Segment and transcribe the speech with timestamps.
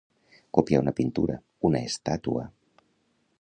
[0.57, 1.35] Copiar una pintura,
[1.71, 2.47] una estàtua.